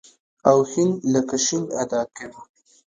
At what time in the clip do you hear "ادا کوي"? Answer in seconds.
1.81-2.39